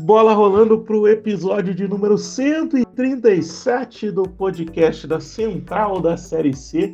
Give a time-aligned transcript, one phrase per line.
[0.00, 6.92] Bola rolando para o episódio de número 137 do podcast da Central da Série C,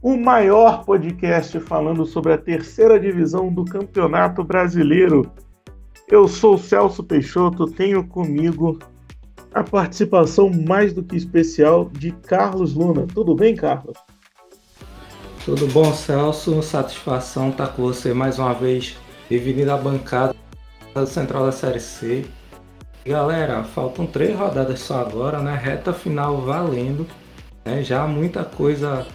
[0.00, 5.28] o maior podcast falando sobre a terceira divisão do Campeonato Brasileiro.
[6.08, 8.78] Eu sou Celso Peixoto, tenho comigo
[9.52, 13.04] a participação mais do que especial de Carlos Luna.
[13.12, 13.98] Tudo bem, Carlos?
[15.44, 16.62] Tudo bom, Celso?
[16.62, 18.96] Satisfação estar com você mais uma vez,
[19.28, 20.41] dividindo a bancada da
[21.06, 22.24] Central da Série C.
[23.04, 25.56] Galera, faltam três rodadas só agora, né?
[25.56, 27.06] Reta final valendo.
[27.64, 27.82] Né?
[27.82, 29.06] Já muita coisa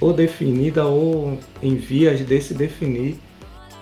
[0.00, 3.18] ou definida ou em vias de se definir.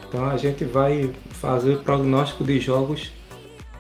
[0.09, 3.13] Então a gente vai fazer prognóstico de jogos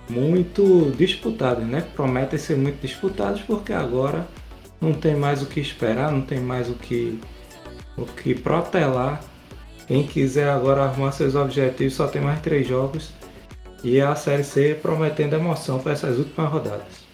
[0.08, 1.86] muito disputados, né?
[1.94, 4.26] Prometem ser muito disputados porque agora
[4.80, 7.18] não tem mais o que esperar, não tem mais o que
[7.96, 9.22] o que protelar.
[9.86, 13.10] Quem quiser agora arrumar seus objetivos só tem mais três jogos
[13.84, 17.12] e a Série C prometendo emoção para essas últimas rodadas.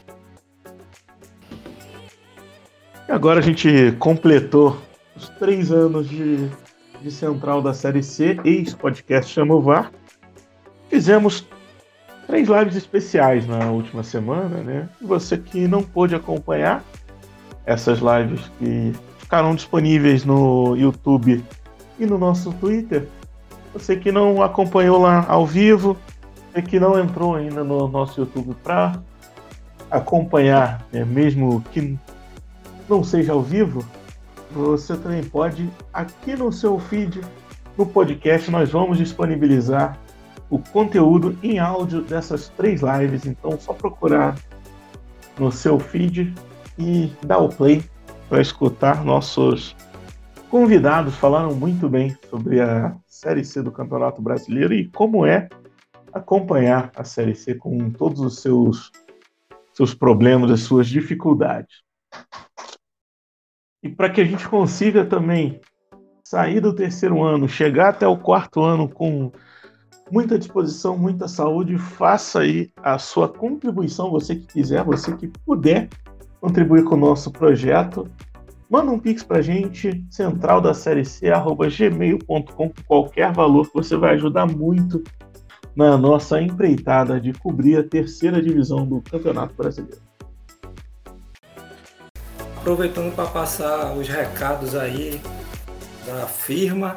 [3.08, 4.78] Agora a gente completou
[5.16, 6.48] os três anos de,
[7.00, 9.90] de central da Série C, ex-podcast Chama.
[10.90, 11.46] Fizemos
[12.26, 14.88] três lives especiais na última semana, né?
[15.00, 16.84] Você que não pôde acompanhar
[17.64, 21.42] essas lives que ficarão disponíveis no YouTube
[21.98, 23.08] e no nosso Twitter.
[23.72, 25.96] Você que não acompanhou lá ao vivo,
[26.58, 29.00] você que não entrou ainda no nosso YouTube para
[29.90, 31.96] acompanhar, né, mesmo que
[32.88, 33.84] não seja ao vivo,
[34.50, 37.20] você também pode aqui no seu feed,
[37.76, 39.98] no podcast, nós vamos disponibilizar
[40.50, 43.24] o conteúdo em áudio dessas três lives.
[43.24, 44.34] Então, só procurar
[45.38, 46.34] no seu feed
[46.76, 47.84] e dar o play
[48.28, 49.76] para escutar nossos
[50.50, 55.48] convidados falaram muito bem sobre a Série C do Campeonato Brasileiro e como é
[56.12, 58.90] acompanhar a Série C com todos os seus
[59.78, 61.82] seus problemas, as suas dificuldades.
[63.80, 65.60] E para que a gente consiga também
[66.24, 69.30] sair do terceiro ano, chegar até o quarto ano com
[70.10, 75.88] muita disposição, muita saúde, faça aí a sua contribuição, você que quiser, você que puder
[76.40, 78.08] contribuir com o nosso projeto,
[78.68, 83.74] manda um pix pra gente, central da série C, arroba gmail.com, com qualquer valor que
[83.74, 85.02] você vai ajudar muito
[85.86, 90.02] na nossa empreitada de cobrir a terceira divisão do Campeonato Brasileiro.
[92.56, 95.20] Aproveitando para passar os recados aí
[96.04, 96.96] da firma,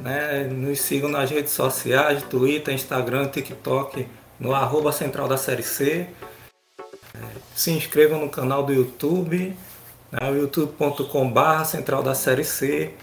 [0.00, 0.44] né?
[0.44, 4.06] Nos sigam nas redes sociais, Twitter, Instagram, TikTok,
[4.38, 6.08] no arroba central da série C
[7.58, 9.56] se inscrevam no canal do YouTube,
[10.12, 12.94] né, youtube.com.br Central da Série C.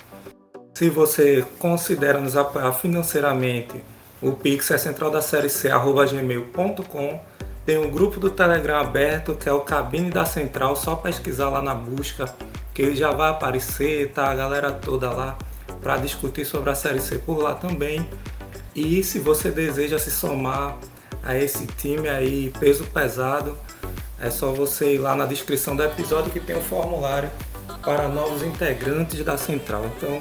[0.74, 3.84] Se você considera nos apoiar financeiramente,
[4.25, 7.19] o Pix é central da série C, arroba gmail.com.
[7.63, 11.62] Tem um grupo do Telegram aberto que é o Cabine da Central, só pesquisar lá
[11.62, 12.34] na busca,
[12.74, 15.38] que ele já vai aparecer, tá a galera toda lá
[15.80, 18.09] para discutir sobre a série C por lá também.
[18.75, 20.75] E se você deseja se somar
[21.22, 23.56] a esse time aí peso pesado,
[24.19, 27.30] é só você ir lá na descrição do episódio que tem um formulário
[27.84, 29.86] para novos integrantes da central.
[29.96, 30.19] Então,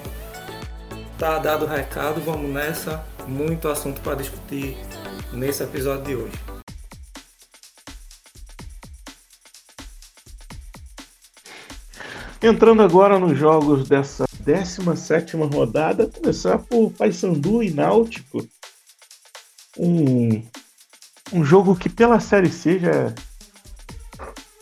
[1.19, 3.14] tá dado o recado, vamos nessa.
[3.27, 4.77] Muito assunto para discutir
[5.33, 6.37] nesse episódio de hoje.
[12.43, 18.47] Entrando agora nos jogos dessa 17 rodada, começar por Paysandu e Náutico.
[19.79, 20.43] Um,
[21.33, 23.15] um jogo que pela Série C já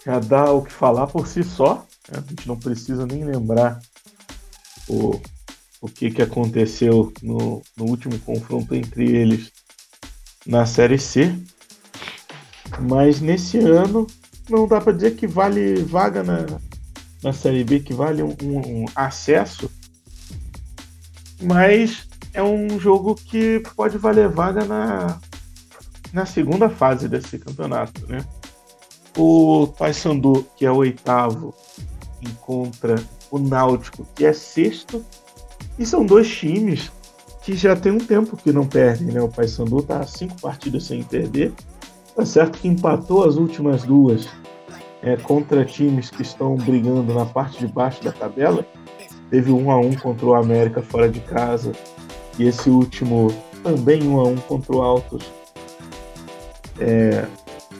[0.05, 1.87] já dá o que falar por si só.
[2.11, 2.19] Né?
[2.25, 3.81] A gente não precisa nem lembrar
[4.89, 5.21] o,
[5.83, 9.51] o que, que aconteceu no, no último confronto entre eles
[10.47, 11.37] na Série C.
[12.81, 14.07] Mas nesse ano
[14.49, 16.47] não dá para dizer que vale vaga na,
[17.21, 19.69] na Série B, que vale um, um, um acesso.
[21.43, 25.21] Mas é um jogo que pode valer vaga na,
[26.13, 28.25] na segunda fase desse campeonato, né?
[29.17, 31.53] O Paysandu, que é o oitavo,
[32.23, 33.03] encontra
[33.33, 35.05] o Náutico, que é sexto.
[35.83, 36.93] E são dois times
[37.43, 39.21] que já tem um tempo que não perdem, né?
[39.21, 41.53] O Paysandu está cinco partidas sem perder.
[42.15, 44.29] Tá certo que empatou as últimas duas
[45.03, 48.65] é, contra times que estão brigando na parte de baixo da tabela.
[49.29, 51.73] Teve um a um contra o América fora de casa
[52.39, 53.35] e esse último
[53.65, 55.25] também um a um contra o Altos
[56.79, 57.27] é,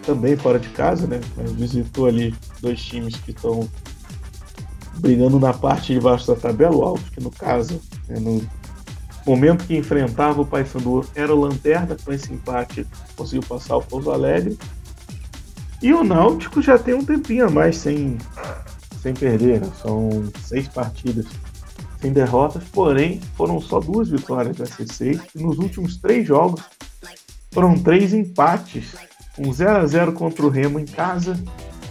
[0.05, 1.21] também fora de casa, né?
[1.53, 3.69] Visitou ali dois times que estão
[4.99, 8.43] brigando na parte de baixo da tabela, o Alto, que no caso, no,
[9.27, 14.11] momento que enfrentava o Paysandu era o Lanterna, com esse empate conseguiu passar o Pouso
[14.11, 14.59] Alegre.
[15.81, 18.19] E o Náutico já tem um tempinho a mais sem,
[19.01, 19.71] sem perder, né?
[19.81, 21.27] são seis partidas
[22.01, 26.63] sem derrotas, porém foram só duas vitórias da C6 e nos últimos três jogos
[27.53, 28.95] foram três empates,
[29.39, 31.39] um 0 a 0 contra o Remo em casa,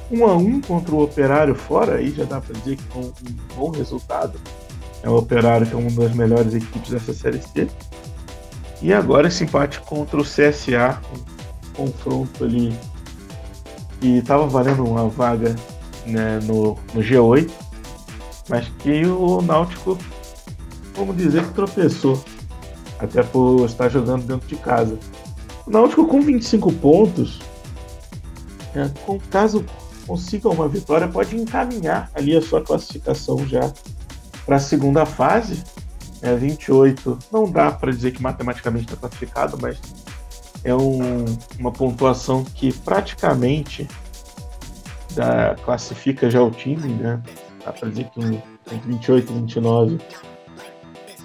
[0.09, 3.55] 1 a 1 contra o Operário fora, aí já dá para dizer que um, um
[3.55, 4.39] bom resultado.
[5.03, 7.67] É o Operário que é uma das melhores equipes dessa série C.
[8.81, 10.99] E agora esse empate contra o CSA,
[11.77, 12.75] um confronto ali
[13.99, 15.55] que estava valendo uma vaga
[16.05, 17.49] né, no, no G8,
[18.49, 19.97] mas que o Náutico,
[20.95, 22.23] vamos dizer que tropeçou,
[22.99, 24.97] até por estar jogando dentro de casa.
[25.65, 27.39] O Náutico com 25 pontos,
[28.73, 29.63] né, com, caso
[30.07, 33.71] consiga uma vitória, pode encaminhar ali a sua classificação já
[34.45, 35.63] para a segunda fase.
[36.21, 39.79] É, 28 não dá para dizer que matematicamente está classificado, mas
[40.63, 41.25] é um,
[41.59, 43.87] uma pontuação que praticamente
[45.15, 47.19] dá, classifica já o time, né?
[47.65, 48.39] Dá para dizer que um,
[48.71, 49.97] entre 28 e 29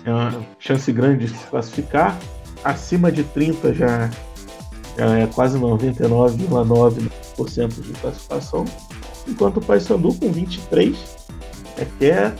[0.05, 2.19] é uma chance grande de se classificar.
[2.65, 4.09] Acima de 30 já,
[4.97, 8.65] já é quase 99,9% de classificação.
[9.29, 10.97] Enquanto o Paysandu com 23
[11.79, 12.35] é, quer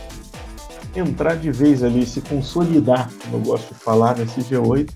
[0.99, 4.89] entrar de vez ali, se consolidar, como eu gosto de falar, nesse G8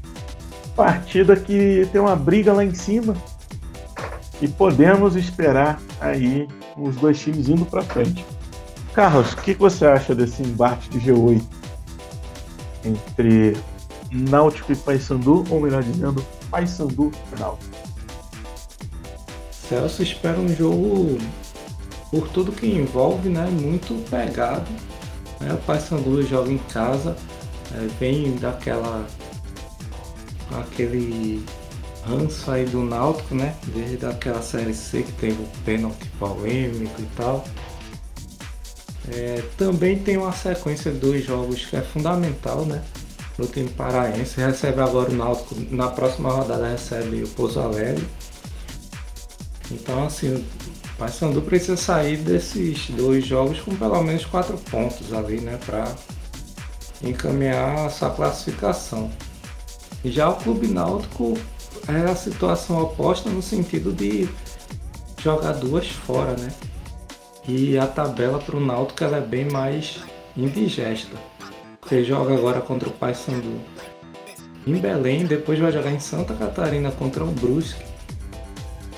[0.75, 3.15] partida que tem uma briga lá em cima
[4.42, 8.25] e podemos esperar aí os dois times indo para frente.
[8.94, 11.44] Carlos, o que, você acha desse embate de G8
[12.83, 13.56] entre
[14.12, 17.71] Náutico e Paysandu, ou melhor dizendo, Paysandu e Náutico?
[19.51, 21.18] Celso espera um jogo,
[22.09, 24.65] por tudo que envolve, né, muito pegado.
[25.42, 25.54] Né?
[25.54, 27.16] O Paysandu joga em casa,
[27.74, 29.06] é, vem daquela
[30.60, 31.44] aquele
[32.06, 33.56] ranço aí do Náutico, né?
[33.68, 37.46] Desde aquela série C que teve o pênalti polêmico e tal.
[39.10, 42.82] É, também tem uma sequência de dois jogos que é fundamental, né?
[43.38, 44.40] No time paraense.
[44.40, 48.08] Recebe agora o Náutico, na próxima rodada recebe o Pouso Alegre.
[49.72, 50.61] Então assim, o
[51.01, 55.57] Paysandu precisa sair desses dois jogos com pelo menos quatro pontos ali, né?
[55.65, 55.92] Para
[57.03, 59.09] encaminhar a sua classificação.
[60.06, 61.36] Já o Clube Náutico
[61.88, 64.30] é a situação oposta no sentido de
[65.19, 66.53] jogar duas fora, né?
[67.48, 70.01] E a tabela para o Náutico é bem mais
[70.38, 71.18] indigesta.
[71.81, 73.59] Você joga agora contra o Paysandu
[74.68, 77.83] em Belém, depois vai jogar em Santa Catarina contra o Brusque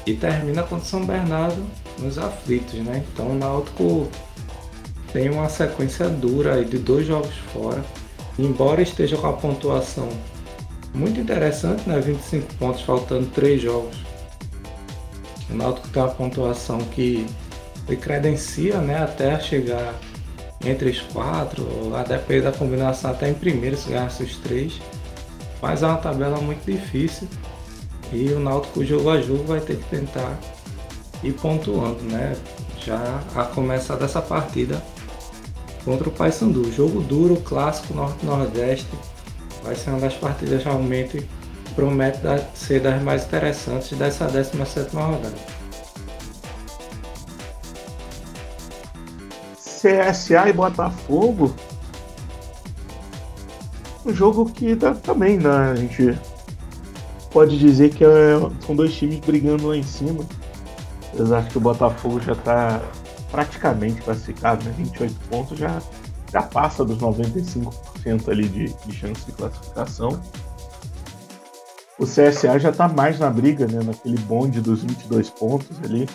[0.06, 1.64] e termina contra São Bernardo
[2.00, 3.04] nos aflitos, né?
[3.14, 4.08] Então o Náutico
[5.12, 7.84] tem uma sequência dura aí de dois jogos fora,
[8.38, 10.10] embora esteja com a pontuação
[10.94, 12.00] muito interessante, né?
[12.00, 13.96] 25 pontos faltando 3 jogos.
[15.50, 17.26] O Náutico tem uma pontuação que
[17.88, 19.94] lhe credencia né, até chegar
[20.66, 24.80] entre os quatro, a depender da combinação até em primeiro se ganhasse os três.
[25.62, 27.28] Mas é uma tabela muito difícil
[28.12, 30.38] e o Náutico jogo a jogo vai ter que tentar
[31.24, 32.36] ir pontuando, né?
[32.86, 34.84] Já a começar dessa partida
[35.86, 36.72] contra o Paysandu.
[36.72, 38.88] Jogo duro, clássico Norte-Nordeste
[39.64, 41.28] vai ser uma das partidas realmente
[41.76, 42.20] promete
[42.54, 45.34] ser das mais interessantes dessa 17 rodada.
[49.56, 51.54] CSA e Botafogo,
[54.06, 55.72] um jogo que dá, também, né?
[55.72, 56.18] A gente
[57.32, 58.10] pode dizer que é,
[58.66, 60.24] são dois times brigando lá em cima.
[61.14, 62.82] Apesar que o Botafogo já está
[63.32, 64.74] praticamente classificado, né?
[64.78, 65.82] 28 pontos já,
[66.32, 67.72] já passa dos 95
[68.30, 70.22] ali de, de chance de classificação.
[71.98, 76.10] O CSA já está mais na briga, né, naquele bonde dos 22 pontos ali.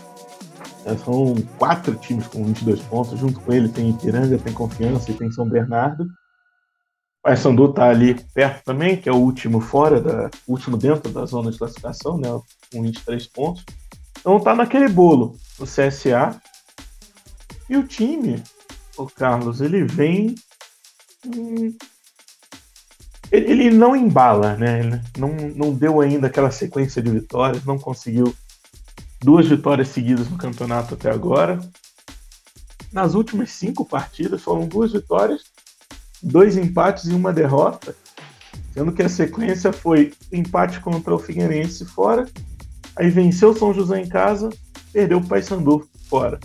[0.84, 3.18] É, são quatro times com 22 pontos.
[3.18, 6.04] Junto com ele tem Ipiranga, tem Confiança e tem São Bernardo.
[6.04, 11.26] O Paysandu está ali perto também, que é o último fora, da, último dentro da
[11.26, 12.28] zona de classificação, né,
[12.72, 13.64] com 23 pontos.
[14.28, 16.38] Então está naquele bolo o CSA.
[17.66, 18.42] E o time,
[18.98, 20.34] o Carlos, ele vem
[23.32, 24.80] ele não embala, né?
[24.80, 28.34] Ele não, não deu ainda aquela sequência de vitórias, não conseguiu
[29.18, 31.58] duas vitórias seguidas no campeonato até agora.
[32.92, 35.44] Nas últimas cinco partidas foram duas vitórias,
[36.22, 37.96] dois empates e uma derrota,
[38.74, 42.26] sendo que a sequência foi empate contra o Figueirense fora,
[42.98, 44.50] aí venceu São José em casa,
[44.92, 46.38] perdeu o Paysandu fora.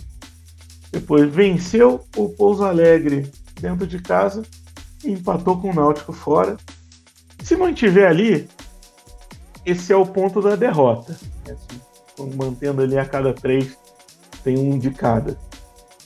[0.92, 3.30] Depois venceu o Pouso Alegre
[3.60, 4.42] dentro de casa
[5.04, 6.56] empatou com o Náutico fora
[7.42, 8.48] Se mantiver ali,
[9.66, 11.18] esse é o ponto da derrota.
[11.46, 13.76] Assim, mantendo ali a cada três,
[14.42, 15.36] tem um de cada.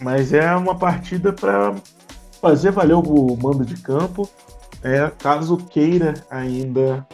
[0.00, 1.74] Mas é uma partida para
[2.40, 4.28] fazer valer o mando de campo,
[4.82, 7.06] é, caso queira ainda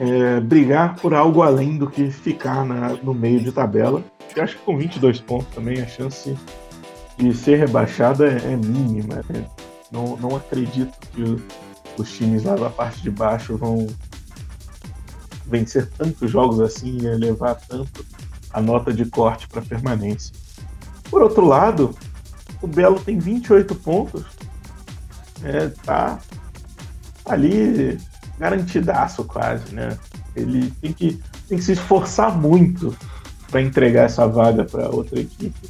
[0.00, 4.04] é, brigar por algo além do que ficar na, no meio de tabela.
[4.34, 6.36] Eu acho que com 22 pontos também a chance
[7.16, 9.22] de ser rebaixada é, é mínima.
[9.28, 9.44] Né?
[9.90, 11.36] Não, não acredito que
[12.00, 13.86] os times lá da parte de baixo vão
[15.46, 18.04] vencer tantos jogos assim e elevar tanto
[18.52, 20.34] a nota de corte para permanência.
[21.10, 21.96] Por outro lado,
[22.60, 24.24] o Belo tem 28 pontos,
[25.42, 26.18] é, tá
[27.24, 27.98] ali
[28.38, 29.98] garantidaço quase, né?
[30.34, 32.96] Ele tem que, tem que se esforçar muito
[33.50, 35.68] para entregar essa vaga para outra equipe.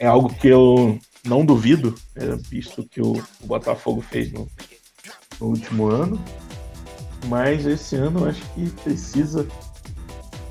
[0.00, 4.48] É algo que eu não duvido, né, visto que o, o Botafogo fez no,
[5.40, 6.22] no, último ano.
[7.26, 9.46] Mas esse ano eu acho que precisa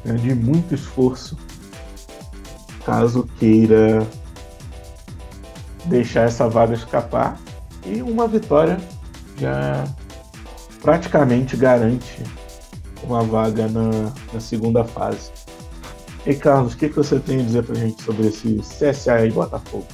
[0.03, 1.37] né, de muito esforço
[2.85, 4.07] caso queira
[5.85, 7.37] deixar essa vaga escapar.
[7.85, 8.77] E uma vitória
[9.37, 9.85] já
[10.87, 12.23] praticamente garante
[13.03, 15.31] uma vaga na, na segunda fase.
[16.25, 19.31] E Carlos, o que, que você tem a dizer pra gente sobre esse CSA e
[19.31, 19.85] Botafogo?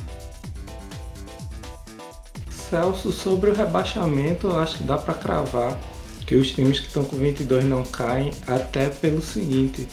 [2.70, 5.80] Celso, sobre o rebaixamento, eu acho que dá para cravar
[6.28, 9.88] que os times que estão com 22 não caem, até pelo seguinte,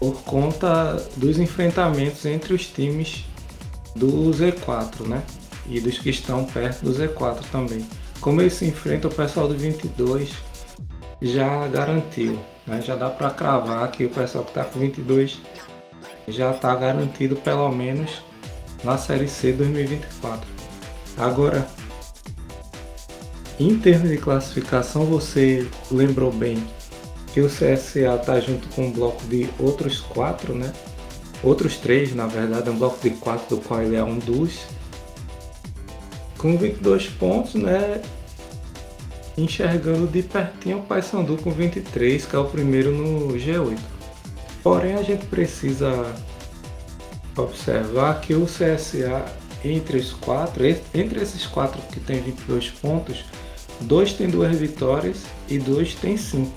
[0.00, 3.26] por conta dos enfrentamentos entre os times
[3.94, 5.22] do Z4, né?
[5.66, 7.86] E dos que estão perto do Z4 também.
[8.24, 10.32] Como eles se enfrentam, o pessoal do 22
[11.20, 12.80] já garantiu, né?
[12.80, 15.42] Já dá para cravar que o pessoal que está com 22
[16.28, 18.22] já está garantido pelo menos
[18.82, 20.40] na Série C 2024.
[21.18, 21.68] Agora,
[23.60, 26.66] em termos de classificação, você lembrou bem
[27.34, 30.72] que o CSA está junto com um bloco de outros quatro, né?
[31.42, 34.60] Outros três, na verdade, é um bloco de quatro, do qual ele é um dos.
[36.44, 38.02] Com 22 pontos, né?
[39.34, 43.78] Enxergando de pertinho o Paysandu com 23, que é o primeiro no G8.
[44.62, 46.14] Porém, a gente precisa
[47.34, 49.24] observar que o CSA,
[49.64, 53.24] entre os quatro, entre esses quatro que tem 22 pontos,
[53.80, 56.52] dois tem duas vitórias e dois tem cinco.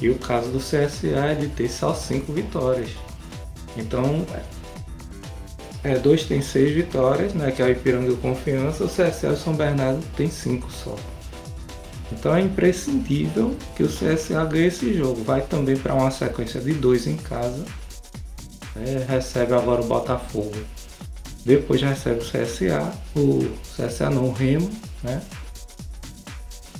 [0.00, 2.90] E o caso do CSA é de ter só cinco vitórias.
[3.76, 4.24] Então,
[5.84, 9.28] é, dois tem seis vitórias, né, que é o Ipiranga e o Confiança, o CSA
[9.28, 10.96] e o São Bernardo tem cinco só.
[12.12, 15.22] Então é imprescindível que o CSA ganhe esse jogo.
[15.22, 17.64] Vai também para uma sequência de dois em casa.
[18.74, 19.04] Né?
[19.06, 20.56] Recebe agora o Botafogo.
[21.44, 22.92] Depois recebe o CSA.
[23.14, 24.70] O CSA não, o Remo.
[25.02, 25.20] Né?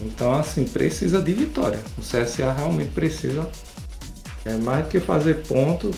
[0.01, 1.81] Então assim, precisa de vitória.
[1.99, 3.49] O CSA realmente precisa
[4.45, 5.91] é, mais do que fazer ponto,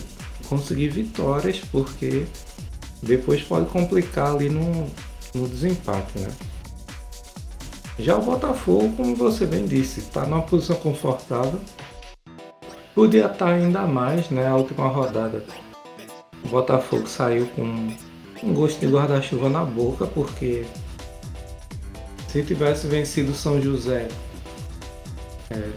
[0.49, 2.25] conseguir vitórias, porque
[3.01, 4.87] depois pode complicar ali no,
[5.33, 6.19] no desempate.
[6.19, 6.29] Né?
[7.97, 11.59] Já o Botafogo, como você bem disse, está numa posição confortável.
[12.93, 14.47] Podia estar tá ainda mais, né?
[14.47, 15.43] A última rodada.
[16.43, 17.63] O Botafogo saiu com
[18.43, 20.65] um gosto de guarda-chuva na boca, porque
[22.27, 24.07] se tivesse vencido São José,
[25.49, 25.69] é,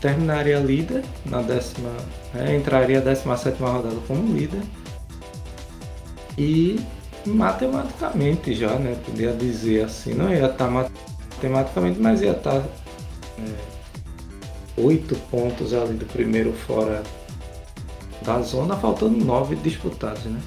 [0.00, 1.90] terminaria líder na décima.
[2.34, 4.62] É, entraria a 17 rodada como líder.
[6.36, 6.80] E
[7.26, 8.96] matematicamente já, né?
[9.04, 12.66] Podia dizer assim, não ia estar tá matematicamente, mas ia estar tá,
[13.38, 17.02] é, oito pontos ali do primeiro fora
[18.22, 20.40] da zona, faltando nove disputados, né?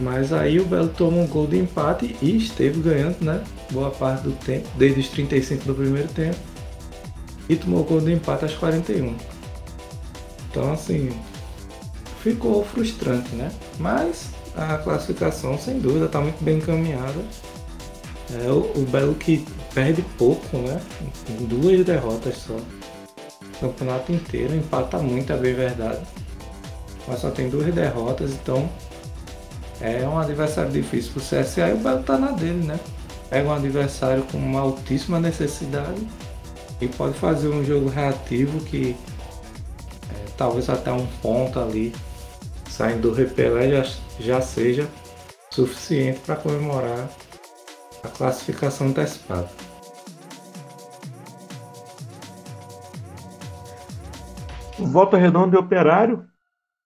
[0.00, 3.42] Mas aí o Belo tomou um gol de empate e esteve ganhando, né?
[3.70, 6.36] Boa parte do tempo, desde os 35 do primeiro tempo.
[7.48, 9.14] E tomou gol de empate aos 41.
[10.50, 11.10] Então assim,
[12.22, 13.50] ficou frustrante, né?
[13.78, 17.20] Mas a classificação, sem dúvida, está muito bem encaminhada.
[18.32, 20.80] É, o, o, Belo que perde pouco, né?
[21.40, 22.54] Duas derrotas só.
[22.54, 26.00] O campeonato inteiro, empata muito, a bem verdade.
[27.06, 28.68] Mas só tem duas derrotas, então
[29.80, 32.78] é um adversário difícil para o CSA e o Belo está na dele, né?
[33.28, 36.06] Pega um adversário com uma altíssima necessidade
[36.80, 38.94] e pode fazer um jogo reativo que
[40.10, 41.92] é, talvez até um ponto ali
[42.72, 44.88] saindo do repelé já, já seja
[45.50, 47.10] suficiente para comemorar
[48.02, 49.50] a classificação antecipada.
[54.78, 56.26] Volta Redonda e Operário,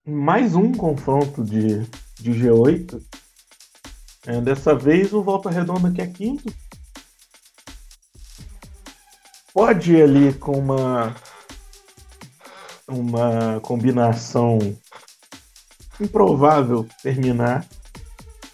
[0.05, 1.83] mais um confronto de,
[2.21, 3.01] de G8.
[4.27, 6.53] É, dessa vez o Volta Redonda que é quinto,
[9.55, 11.15] pode ir ali com uma
[12.89, 14.59] uma combinação
[16.01, 17.67] improvável terminar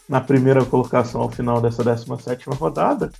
[0.08, 3.10] na primeira colocação ao final dessa 17 rodada.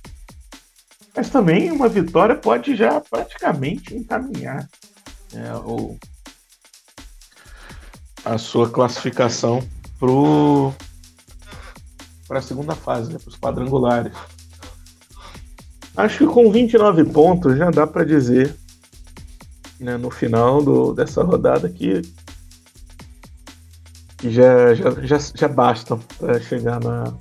[1.15, 4.67] Mas também uma vitória pode já praticamente encaminhar
[5.31, 5.97] né, o,
[8.25, 9.63] a sua classificação
[12.27, 14.13] para a segunda fase, né, para os quadrangulares.
[15.95, 18.55] Acho que com 29 pontos já dá para dizer
[19.79, 22.01] né, no final do, dessa rodada que,
[24.23, 27.13] que já, já, já, já bastam para chegar na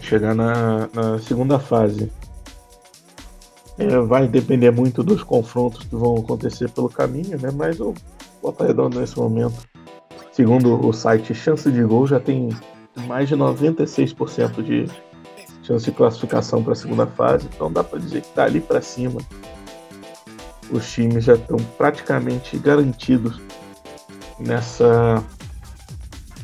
[0.00, 2.12] chegar na, na segunda fase.
[3.76, 7.50] É, vai depender muito dos confrontos que vão acontecer pelo caminho, né?
[7.52, 7.92] Mas o
[8.40, 9.56] Volta Redonda nesse momento,
[10.30, 12.50] segundo o site Chance de Gol, já tem
[13.08, 14.88] mais de 96% de
[15.64, 18.80] chance de classificação para a segunda fase, então dá para dizer que está ali para
[18.80, 19.20] cima.
[20.70, 23.40] Os times já estão praticamente garantidos
[24.38, 25.22] nessa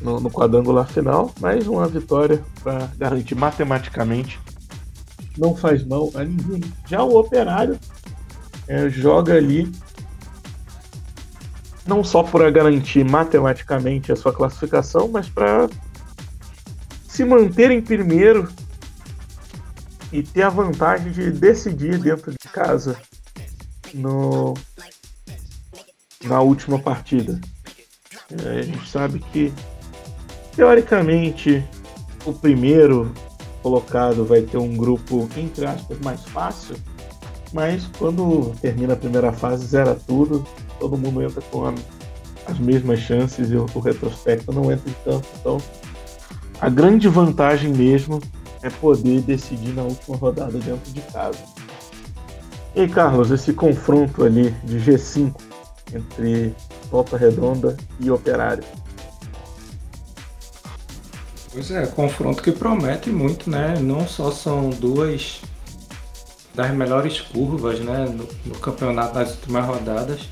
[0.01, 4.39] no, no quadrangular final, mais uma vitória para garantir matematicamente.
[5.37, 6.61] Não faz mal a ninguém.
[6.87, 7.79] Já o Operário
[8.67, 9.71] é, joga ali
[11.85, 15.69] não só para garantir matematicamente a sua classificação, mas para
[17.07, 18.49] se manter em primeiro
[20.11, 22.97] e ter a vantagem de decidir dentro de casa
[23.93, 24.53] no,
[26.23, 27.39] na última partida.
[28.45, 29.53] É, a gente sabe que,
[30.55, 31.63] teoricamente,
[32.25, 33.13] o primeiro
[33.61, 36.75] colocado vai ter um grupo, entre aspas, mais fácil,
[37.53, 40.45] mas quando termina a primeira fase, zera tudo,
[40.79, 41.73] todo mundo entra com a,
[42.47, 45.27] as mesmas chances e o, o retrospecto não entra em campo.
[45.39, 45.57] Então,
[46.59, 48.19] a grande vantagem mesmo
[48.61, 51.39] é poder decidir na última rodada dentro de casa.
[52.75, 55.35] E Carlos, esse confronto ali de G5
[55.93, 56.55] entre
[56.93, 58.63] Volta Redonda e Operário.
[61.51, 63.73] Pois é, confronto que promete muito, né?
[63.79, 65.41] Não só são duas
[66.53, 70.29] das melhores curvas né, no, no campeonato nas últimas rodadas,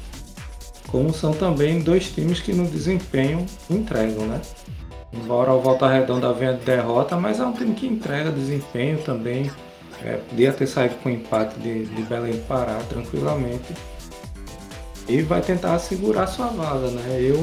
[0.88, 4.39] como são também dois times que no desempenho entregam, né?
[5.12, 9.50] Embora o Volta Redonda venha de derrota, mas é um time que entrega desempenho também.
[10.04, 13.74] É, podia ter saído com empate de, de Belém Pará tranquilamente.
[15.07, 17.19] E vai tentar segurar sua vaga, né?
[17.21, 17.37] Eu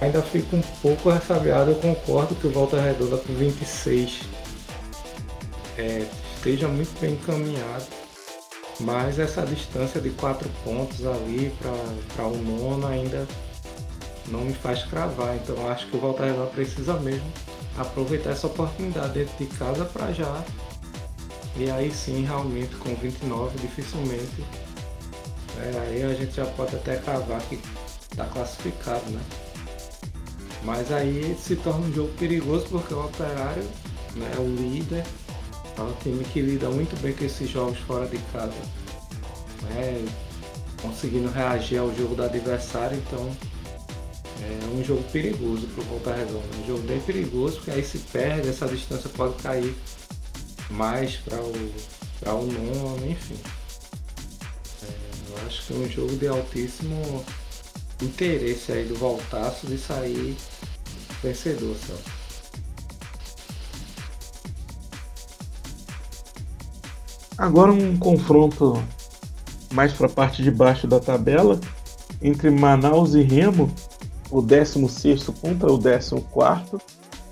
[0.00, 4.20] ainda fico um pouco ressabiado, eu concordo que o Volta Redonda com 26
[5.76, 7.84] é, esteja muito bem encaminhado.
[8.80, 11.52] Mas essa distância de 4 pontos ali
[12.14, 13.26] para o nono ainda
[14.28, 15.36] não me faz cravar.
[15.36, 17.26] Então acho que o Volta Redonda precisa mesmo
[17.76, 20.44] aproveitar essa oportunidade dentro de casa para já.
[21.56, 24.44] E aí sim, realmente com 29 dificilmente.
[25.60, 27.58] É, aí a gente já pode até cravar que
[28.10, 29.20] está classificado, né?
[30.62, 33.64] Mas aí se torna um jogo perigoso porque o Operário
[34.14, 35.04] né, é o líder,
[35.76, 38.52] é um time que lida muito bem com esses jogos fora de casa.
[39.62, 40.04] Né,
[40.82, 43.30] conseguindo reagir ao jogo do adversário, então
[44.40, 46.56] é um jogo perigoso para o Volta Redonda.
[46.62, 49.74] Um jogo bem perigoso, porque aí se perde, essa distância pode cair
[50.70, 53.36] mais para o, o nono, enfim.
[55.46, 57.24] Acho que é um jogo de altíssimo
[58.02, 60.36] interesse aí do Voltaço de sair
[61.22, 62.18] vencedor, Celso.
[67.36, 68.82] Agora um confronto
[69.72, 71.60] mais para a parte de baixo da tabela
[72.20, 73.72] entre Manaus e Remo
[74.30, 76.24] o 16 contra o 14.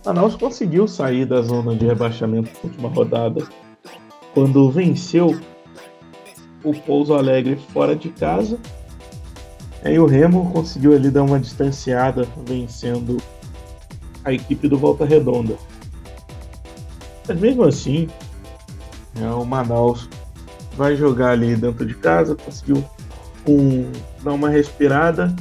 [0.05, 3.47] Manaus conseguiu sair da zona de rebaixamento na última rodada
[4.33, 5.39] quando venceu
[6.69, 8.59] o Pouso Alegre fora de casa.
[9.85, 13.19] Aí o Remo conseguiu ali dar uma distanciada vencendo
[14.25, 15.57] a equipe do Volta Redonda.
[17.29, 18.09] Mas mesmo assim,
[19.15, 20.09] né, o Manaus
[20.77, 22.85] vai jogar ali dentro de casa, conseguiu
[23.47, 23.91] um,
[24.23, 25.35] dar uma respirada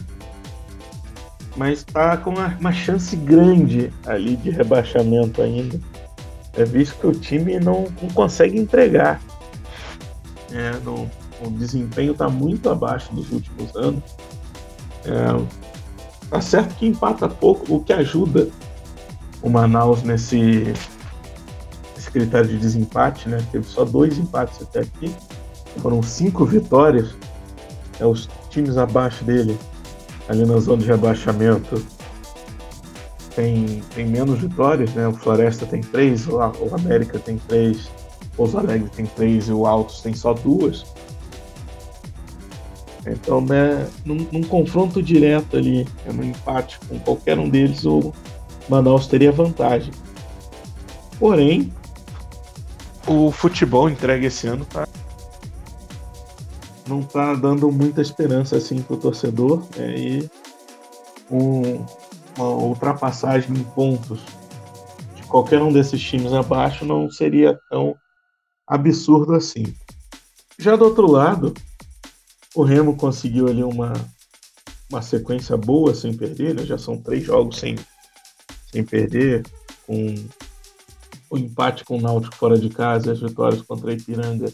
[1.55, 5.79] mas está com uma, uma, chance grande ali de rebaixamento ainda.
[6.53, 9.21] É visto que o time não, não consegue entregar.
[10.55, 14.01] É, não, o desempenho está muito abaixo dos últimos anos.
[15.03, 18.47] É, tá certo que empata pouco, o que ajuda
[19.41, 20.73] o Manaus nesse,
[21.93, 23.45] nesse critério de desempate, né?
[23.51, 25.13] Teve só dois empates até aqui.
[25.81, 27.13] Foram cinco vitórias.
[27.99, 29.59] É, os times abaixo dele
[30.29, 31.85] ali na zona de rebaixamento
[33.35, 35.05] tem, tem menos vitórias, né?
[35.05, 36.39] O Floresta tem três, o
[36.73, 37.89] América tem três,
[38.35, 40.85] Pouso Alegre tem três e o Altos tem só duas.
[43.07, 48.11] Então, né, num, num confronto direto ali, é no empate com qualquer um deles, o
[48.67, 49.93] Manaus teria vantagem.
[51.19, 51.71] Porém,
[53.07, 54.87] o futebol entregue esse ano tá,
[56.87, 60.29] não tá dando muita esperança assim pro torcedor né, e
[61.29, 61.85] um,
[62.37, 64.21] uma ultrapassagem em pontos
[65.15, 67.95] de qualquer um desses times abaixo não seria tão
[68.67, 69.75] absurdo assim.
[70.57, 71.53] Já do outro lado,
[72.55, 73.93] o Remo conseguiu ali uma,
[74.89, 76.65] uma sequência boa sem perder, né?
[76.65, 77.75] já são três jogos sem,
[78.71, 79.45] sem perder,
[79.85, 80.15] com
[81.29, 84.51] o empate com o Náutico fora de casa as vitórias contra Ipiranga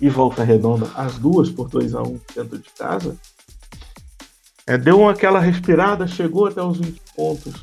[0.00, 3.16] e Volta Redonda, as duas por 2 a 1 um dentro de casa.
[4.66, 7.54] É, deu aquela respirada, chegou até os 20 pontos,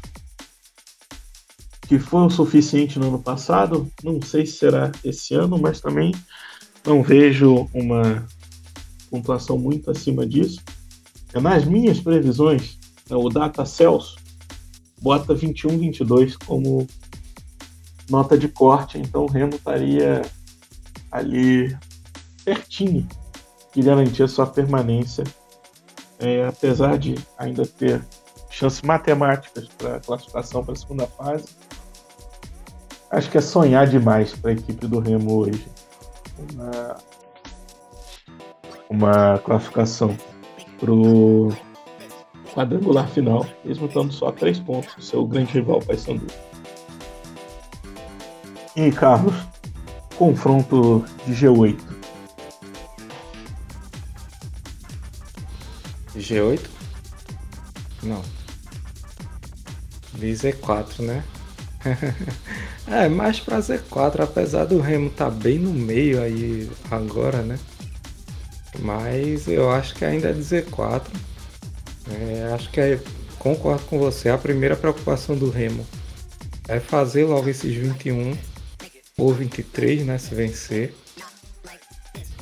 [1.88, 3.90] que foi o suficiente no ano passado.
[4.04, 6.14] Não sei se será esse ano, mas também
[6.86, 8.26] não vejo uma
[9.10, 10.62] pontuação muito acima disso.
[11.34, 12.78] É, nas minhas previsões,
[13.10, 14.18] né, o Data Celso
[15.02, 16.88] bota 21-22 como
[18.10, 20.22] nota de corte, então o Remo estaria
[21.12, 21.78] ali
[22.44, 23.08] pertinho
[23.74, 25.24] de garantir a sua permanência,
[26.20, 28.02] é, apesar de ainda ter
[28.50, 31.46] chances matemáticas para classificação para a segunda fase.
[33.10, 35.66] Acho que é sonhar demais para a equipe do Remo hoje.
[36.54, 36.98] Uma
[38.90, 40.16] uma classificação
[40.80, 41.50] pro
[42.54, 46.26] quadrangular final, mesmo estando só a três pontos do seu grande rival Paysandu.
[48.76, 49.36] E Carlos,
[50.16, 51.80] confronto de G8.
[56.16, 56.62] G8?
[58.04, 58.22] Não.
[60.14, 61.24] De Z4, né?
[62.90, 67.60] é, mais pra Z4, apesar do Remo tá bem no meio aí agora, né?
[68.80, 71.12] Mas eu acho que ainda é dizer 4.
[72.12, 73.00] É, acho que é,
[73.38, 74.30] concordo com você.
[74.30, 75.86] A primeira preocupação do Remo
[76.68, 78.38] é fazer logo esses 21
[79.18, 80.18] ou 23, né?
[80.18, 80.94] Se vencer.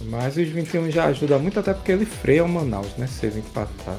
[0.02, 3.08] Mas os 21 já ajuda muito, até porque ele freia o Manaus, né?
[3.08, 3.98] Se ele empatar.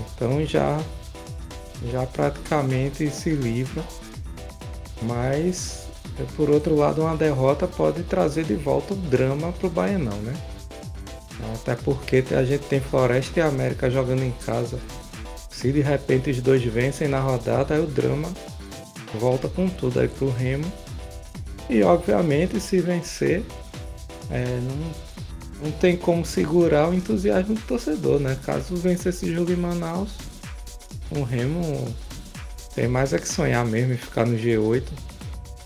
[0.00, 0.80] Então já,
[1.90, 3.84] já praticamente se livra.
[5.02, 5.90] Mas
[6.36, 10.34] por outro lado, uma derrota pode trazer de volta o drama para o Baianão, né?
[11.54, 14.78] Até porque a gente tem Floresta e América jogando em casa.
[15.50, 18.28] Se de repente os dois vencem na rodada, aí o drama
[19.18, 20.70] volta com tudo aí pro Remo.
[21.68, 23.42] E obviamente se vencer,
[24.30, 28.36] é, não, não tem como segurar o entusiasmo do torcedor, né?
[28.44, 30.10] Caso vencer esse jogo em Manaus,
[31.10, 31.88] o Remo
[32.74, 34.84] tem mais é que sonhar mesmo em ficar no G8,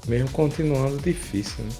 [0.08, 1.70] mesmo continuando difícil, né?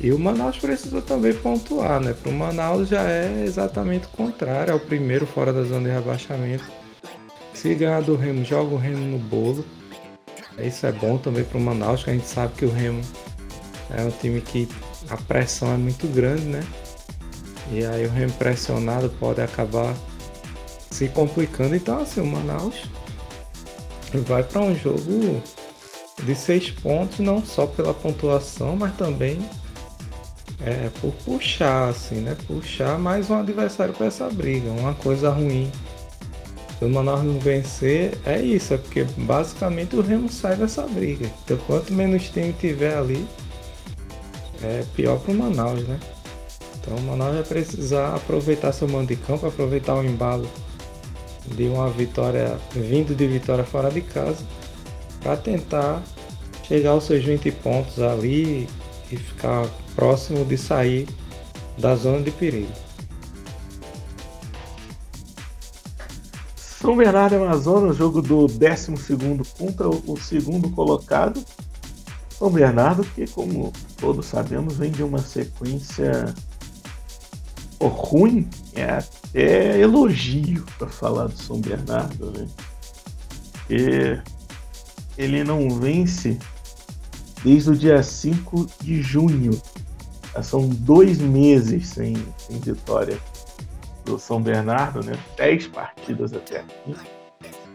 [0.00, 2.12] E o Manaus precisa também pontuar, né?
[2.12, 5.94] Para o Manaus já é exatamente o contrário, é o primeiro fora da zona de
[5.94, 6.64] rebaixamento.
[7.54, 9.64] Se ganhar do Remo, joga o Remo no bolo.
[10.58, 13.00] Isso é bom também para o Manaus, que a gente sabe que o Remo
[13.96, 14.68] é um time que
[15.08, 16.64] a pressão é muito grande, né?
[17.70, 19.94] E aí o Remo pressionado pode acabar
[20.90, 21.76] se complicando.
[21.76, 22.90] Então, assim, o Manaus
[24.18, 25.42] vai para um jogo
[26.22, 29.38] de seis pontos, não só pela pontuação, mas também
[30.60, 32.36] é, por puxar, assim, né?
[32.46, 34.70] Puxar mais um adversário para essa briga.
[34.70, 35.70] Uma coisa ruim
[36.82, 41.30] se o Manaus não vencer, é isso, é porque basicamente o Remo sai dessa briga.
[41.44, 43.24] Então quanto menos time tiver ali,
[44.60, 46.00] é pior para o Manaus, né?
[46.80, 50.48] Então o Manaus vai precisar aproveitar seu mando de campo, aproveitar o embalo
[51.46, 54.44] de uma vitória, vindo de vitória fora de casa,
[55.22, 56.02] para tentar
[56.62, 58.68] chegar aos seus 20 pontos ali
[59.10, 61.08] e ficar próximo de sair
[61.78, 62.72] da zona de perigo.
[66.56, 68.92] São Bernardo Amazonas, jogo do 12
[69.56, 71.40] contra o segundo colocado.
[72.30, 76.34] São Bernardo, que, como todos sabemos, vem de uma sequência
[77.88, 82.46] ruim, é até elogio para falar do São Bernardo, né?
[83.52, 84.20] Porque
[85.16, 86.38] ele não vence
[87.44, 89.60] desde o dia 5 de junho
[90.40, 93.18] são dois meses sem, sem vitória
[94.04, 95.12] do São Bernardo, né?
[95.36, 96.94] Dez partidas até aqui.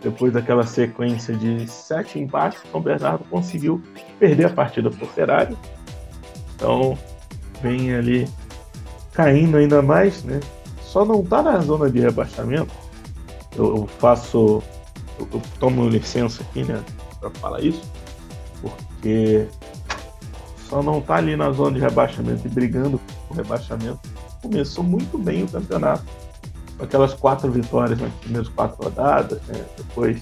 [0.01, 3.81] Depois daquela sequência de sete empates, o São Bernardo conseguiu
[4.19, 5.55] perder a partida por Ferrari.
[6.55, 6.97] Então,
[7.61, 8.27] vem ali
[9.17, 10.39] caindo ainda mais, né?
[10.79, 12.71] Só não está na zona de rebaixamento.
[13.57, 14.61] Eu, eu faço.
[15.19, 16.79] Eu, eu, tomo licença aqui, né?
[17.19, 17.81] Para falar isso.
[18.61, 19.47] Porque
[20.69, 23.99] só não está ali na zona de rebaixamento e brigando por rebaixamento.
[24.39, 26.05] Começou muito bem o campeonato.
[26.77, 29.65] Com aquelas quatro vitórias nas primeiras quatro rodadas, né?
[29.75, 30.21] depois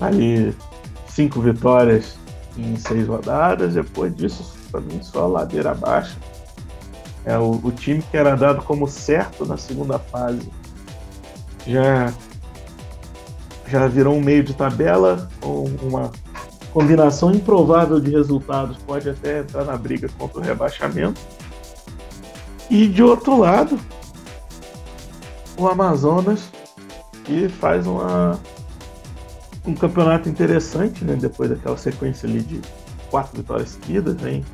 [0.00, 0.56] ali
[1.06, 2.16] cinco vitórias
[2.56, 6.16] em seis rodadas, depois disso, para mim, só ladeira abaixo.
[7.24, 10.50] É o, o time que era dado como certo na segunda fase
[11.66, 12.12] já
[13.66, 16.12] já virou um meio de tabela com uma
[16.72, 21.20] combinação improvável de resultados pode até entrar na briga contra o rebaixamento.
[22.68, 23.78] E de outro lado,
[25.56, 26.50] o Amazonas
[27.24, 28.38] que faz uma
[29.66, 31.16] um campeonato interessante, né?
[31.16, 32.60] Depois daquela sequência ali de
[33.10, 34.44] quatro vitórias seguidas, vem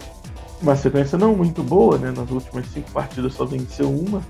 [0.63, 2.11] uma sequência não muito boa, né?
[2.11, 4.23] Nas últimas cinco partidas só venceu uma.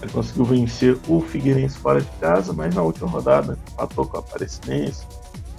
[0.00, 4.20] Ele conseguiu vencer o Figueirense fora de casa, mas na última rodada empatou com a
[4.20, 5.06] Aparecidense.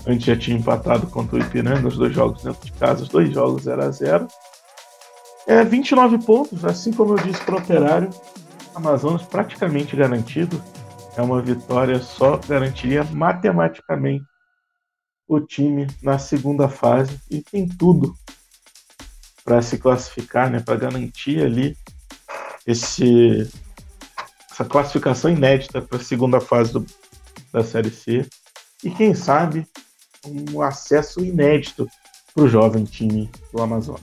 [0.06, 3.34] Antes já tinha empatado contra o Ipiranga, os dois jogos dentro de casa, os dois
[3.34, 4.28] jogos 0 a 0
[5.48, 8.10] É 29 pontos, assim como eu disse para o Operário,
[8.74, 10.62] Amazonas praticamente garantido.
[11.18, 14.24] É uma vitória só, garantiria matematicamente
[15.28, 18.16] o time na segunda fase e tem tudo
[19.48, 21.78] para se classificar, né, para garantir ali
[22.68, 23.50] esse
[24.52, 26.86] essa classificação inédita para a segunda fase do,
[27.54, 28.26] da Série C
[28.84, 29.66] e quem sabe
[30.26, 31.90] um acesso inédito
[32.36, 34.02] para o jovem time do Amazonas.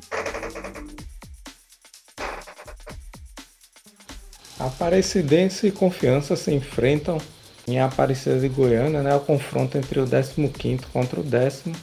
[4.59, 7.19] Aparecidense e Confiança se enfrentam
[7.69, 11.75] em Aparecida e Goiânia, né, o confronto entre o 15 contra o décimo.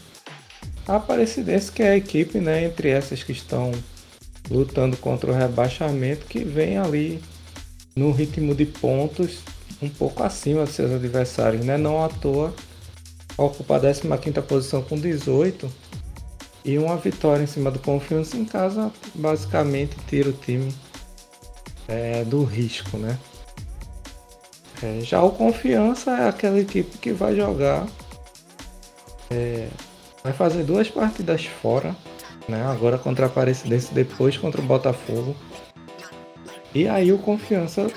[0.92, 3.72] A Aparecidense que é a equipe né, entre essas que estão
[4.50, 7.24] lutando contra o rebaixamento, que vem ali
[7.96, 9.40] no ritmo de pontos
[9.82, 11.78] um pouco acima dos seus adversários, né?
[11.78, 12.54] Não à toa
[13.38, 15.72] ocupa a 15 posição com 18
[16.66, 20.76] e uma vitória em cima do Confiança em casa basicamente tira o time
[21.88, 23.18] é, do risco, né?
[24.84, 27.88] É, já o Confiança é aquela equipe que vai jogar,
[29.30, 29.70] é,
[30.24, 31.96] vai fazer duas partidas fora,
[32.48, 32.64] né?
[32.66, 35.36] Agora contra a Aparecidense, depois contra o Botafogo
[36.74, 37.92] e aí o Confiança,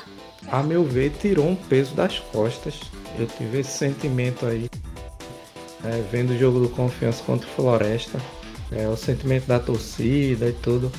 [0.51, 2.81] a meu ver, tirou um peso das costas.
[3.17, 4.69] Eu tive esse sentimento aí,
[5.85, 8.19] é, vendo o jogo do Confiança contra o Floresta.
[8.73, 10.91] É, o sentimento da torcida e tudo.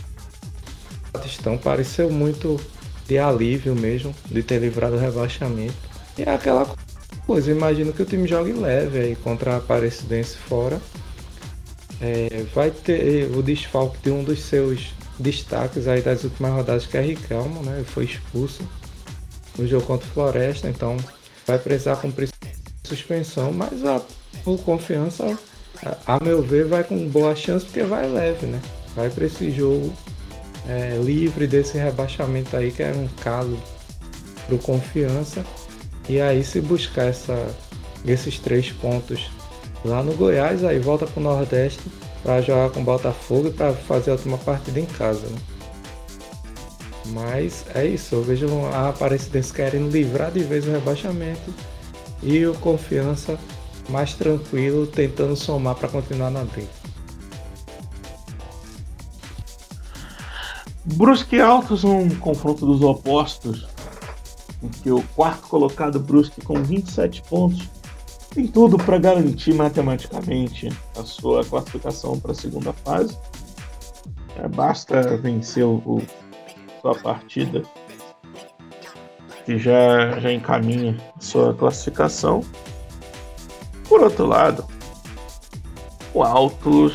[1.14, 2.60] O pareceu muito
[3.06, 5.76] de alívio mesmo, de ter livrado o rebaixamento.
[6.18, 6.66] E é aquela
[7.26, 10.80] coisa, imagino que o time jogue leve aí contra a Aparecidense fora.
[12.02, 16.98] É, vai ter o desfalque de um dos seus destaques aí das últimas rodadas que
[16.98, 17.84] é Riquelmo, né?
[17.86, 18.68] Foi expulso
[19.58, 20.98] no jogo contra o Floresta, então
[21.48, 22.30] vai precisar cumprir
[22.84, 24.02] suspensão, mas a,
[24.46, 25.38] o confiança,
[26.06, 28.62] a, a, meu ver, vai com boa chance porque vai leve, né?
[28.96, 29.94] Vai para esse jogo
[30.68, 33.58] é, livre desse rebaixamento aí que era um caso
[34.48, 35.44] pro confiança.
[36.08, 37.48] E aí se buscar essa,
[38.06, 39.30] esses três pontos
[39.86, 41.82] lá no Goiás, aí volta pro Nordeste
[42.24, 45.28] para jogar com o Botafogo e para fazer a última partida em casa.
[45.28, 45.38] Né?
[47.08, 51.54] Mas é isso, eu vejo a Aparecidense querendo livrar de vez o rebaixamento
[52.24, 53.38] e o Confiança
[53.90, 56.68] mais tranquilo, tentando somar para continuar na briga.
[60.84, 63.68] Brusque Altos, um confronto dos opostos,
[64.64, 67.75] em que o quarto colocado Brusque com 27 pontos
[68.36, 70.70] tem tudo para garantir matematicamente
[71.00, 73.18] a sua classificação para a segunda fase.
[74.36, 76.02] É, basta vencer o,
[76.82, 77.64] sua partida
[79.46, 82.44] que já, já encaminha a sua classificação.
[83.88, 84.66] Por outro lado,
[86.14, 86.94] o Altos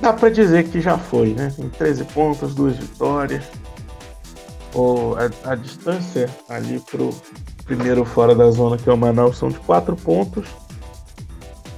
[0.00, 1.52] dá para dizer que já foi, né?
[1.56, 3.44] Tem 13 pontos, duas vitórias.
[4.72, 7.12] Ou a, a distância ali pro
[7.76, 10.48] primeiro fora da zona, que é o Manaus, são de quatro pontos.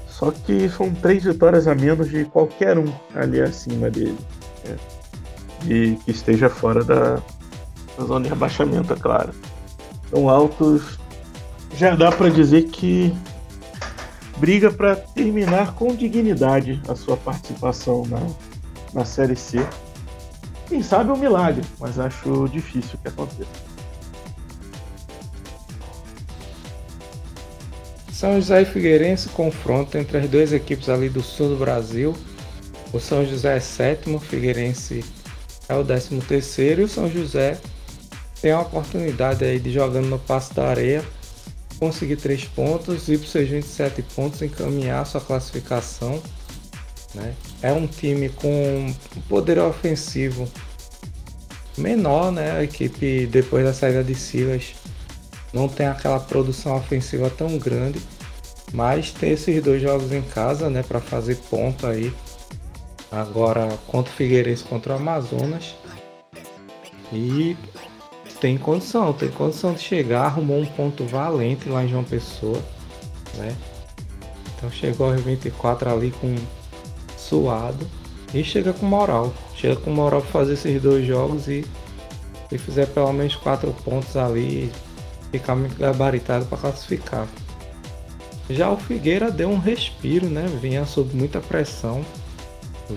[0.08, 4.16] Só que são três vitórias a menos de qualquer um ali acima dele.
[4.64, 4.76] Né?
[5.66, 7.16] E que esteja fora da,
[7.98, 9.34] da zona de rebaixamento, é claro.
[10.06, 10.98] Então, Altos
[11.76, 13.14] já dá para dizer que
[14.38, 18.20] briga para terminar com dignidade a sua participação na,
[18.94, 19.62] na Série C.
[20.68, 23.71] Quem sabe é um milagre, mas acho difícil que aconteça.
[28.22, 32.16] São José e Figueirense confronto entre as duas equipes ali do sul do Brasil.
[32.92, 35.04] O São José é sétimo, o Figueirense
[35.68, 37.58] é o décimo terceiro e o São José
[38.40, 41.02] tem a oportunidade aí de jogando no passo da areia
[41.80, 46.22] conseguir três pontos e para seus 27 pontos encaminhar sua classificação.
[47.16, 47.34] Né?
[47.60, 48.94] É um time com
[49.28, 50.48] poder ofensivo
[51.76, 52.52] menor, né?
[52.52, 54.74] A equipe depois da saída de Silas
[55.52, 58.00] não tem aquela produção ofensiva tão grande,
[58.72, 62.12] mas tem esses dois jogos em casa, né, para fazer ponto aí.
[63.10, 65.74] Agora contra o Figueirense contra o Amazonas.
[67.12, 67.56] E
[68.40, 72.58] tem condição, tem condição de chegar, arrumou um ponto valente lá em João Pessoa,
[73.34, 73.54] né?
[74.56, 76.34] Então chegou aos 24 ali com
[77.16, 77.86] suado
[78.32, 79.32] e chega com moral.
[79.54, 81.64] Chega com moral para fazer esses dois jogos e
[82.48, 84.72] se fizer pelo menos quatro pontos ali,
[85.32, 87.26] ficar muito gabaritado para classificar.
[88.48, 90.46] Já o Figueira deu um respiro, né?
[90.60, 92.04] Vinha sob muita pressão,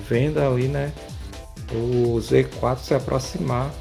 [0.07, 0.91] vendo ali, né?
[1.71, 3.71] O Z4 se aproximar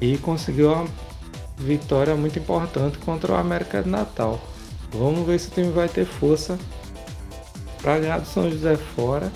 [0.00, 0.86] e conseguiu uma
[1.58, 4.40] vitória muito importante contra o América de Natal.
[4.92, 6.58] Vamos ver se o time vai ter força
[7.82, 9.30] para ganhar do São José fora,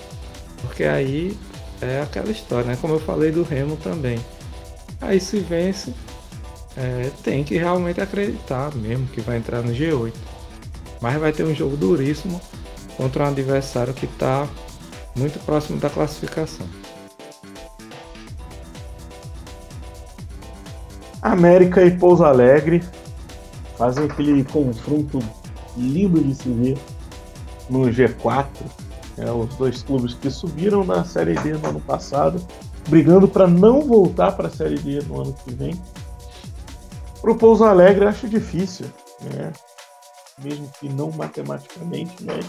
[0.62, 1.36] porque aí
[1.80, 2.78] é aquela história, né?
[2.80, 4.18] Como eu falei do Remo também.
[5.00, 5.92] Aí se vence,
[6.78, 10.14] é, tem que realmente acreditar mesmo que vai entrar no G8.
[11.00, 12.40] Mas vai ter um jogo duríssimo
[12.96, 14.46] contra um adversário que está
[15.16, 16.66] muito próximo da classificação.
[21.20, 22.82] América e Pouso Alegre
[23.76, 25.18] fazem aquele confronto
[25.76, 26.78] lindo de se ver
[27.68, 28.46] no G4.
[29.18, 32.40] É, os dois clubes que subiram na Série D no ano passado,
[32.88, 35.74] brigando para não voltar para a Série D no ano que vem.
[37.20, 38.86] Para o Pouso Alegre acho difícil,
[39.20, 39.52] né?
[40.38, 42.46] mesmo que não matematicamente, mas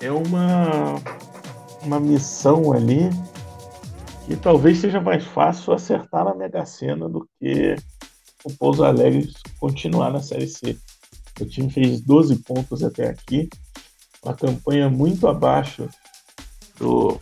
[0.00, 0.94] é uma,
[1.82, 3.10] uma missão ali
[4.26, 7.74] que talvez seja mais fácil acertar na Mega Sena do que
[8.44, 10.78] o Pouso Alegre continuar na Série C.
[11.40, 13.48] O time fez 12 pontos até aqui,
[14.22, 15.88] uma campanha muito abaixo
[16.78, 17.20] do,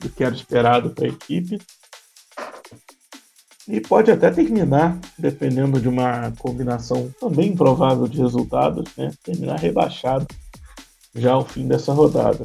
[0.00, 1.58] do que era esperado para a equipe.
[3.68, 9.12] E pode até terminar, dependendo de uma combinação também improvável de resultados, né?
[9.22, 10.26] terminar rebaixado
[11.14, 12.44] já ao fim dessa rodada.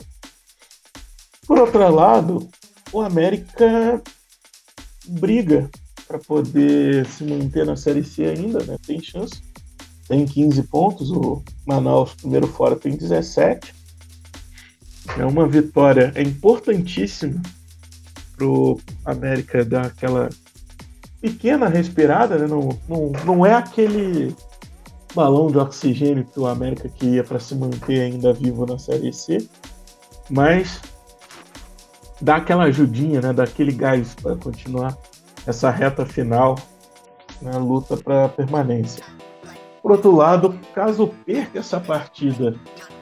[1.47, 2.47] Por outro lado,
[2.91, 4.01] o América
[5.07, 5.69] briga
[6.07, 8.77] para poder se manter na Série C ainda, né?
[8.85, 9.41] Tem chance.
[10.07, 13.75] Tem 15 pontos, o Manaus, primeiro fora, tem 17.
[15.17, 17.41] É uma vitória é importantíssima
[18.37, 20.29] pro América dar aquela
[21.29, 22.47] pequena respirada, né?
[22.47, 24.35] Não, não, não é aquele
[25.13, 29.47] balão de oxigênio que o América queria para se manter ainda vivo na Série C,
[30.29, 30.81] mas
[32.21, 33.33] dá aquela ajudinha, né?
[33.33, 34.97] Dá aquele gás para continuar
[35.45, 36.55] essa reta final
[37.41, 39.03] na luta para permanência.
[39.81, 42.55] Por outro lado, caso perca essa partida,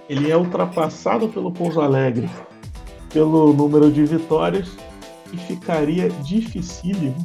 [0.08, 2.30] ele é ultrapassado pelo Pouso Alegre
[3.12, 4.76] pelo número de vitórias
[5.32, 7.16] e ficaria dificílimo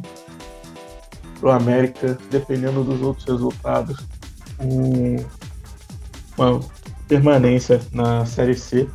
[1.41, 3.99] para o América, dependendo dos outros resultados,
[4.61, 5.17] um,
[6.37, 6.61] uma
[7.09, 8.87] permanência na Série C.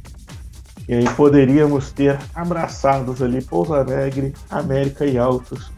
[0.88, 5.71] E aí poderíamos ter abraçados ali Pouso Alegre, América e Altos,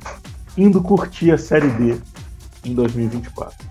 [0.57, 1.97] indo curtir a Série D
[2.65, 3.65] em 2024.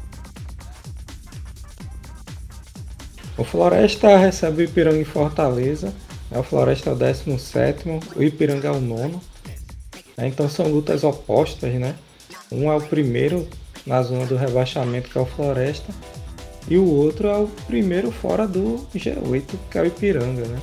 [3.37, 5.93] O Floresta recebe o Ipiranga em Fortaleza.
[6.31, 6.39] Né?
[6.39, 9.21] O Floresta é o 17, o Ipiranga é o nono.
[10.17, 10.29] Né?
[10.29, 11.95] Então são lutas opostas, né?
[12.57, 13.47] Um é o primeiro
[13.87, 15.93] na zona do rebaixamento, que é o Floresta,
[16.69, 20.59] e o outro é o primeiro fora do G8, que é o Ipiranga, né?